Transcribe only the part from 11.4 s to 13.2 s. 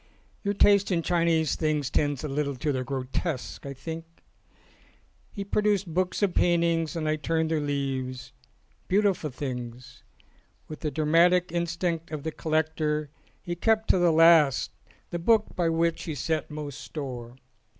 instinct of the collector